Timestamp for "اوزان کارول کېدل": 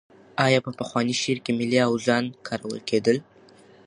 1.89-3.17